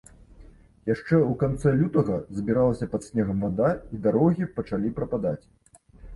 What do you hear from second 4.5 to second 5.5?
пачалі прападаць.